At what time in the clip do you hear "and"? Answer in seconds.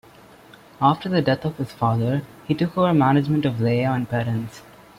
3.83-4.09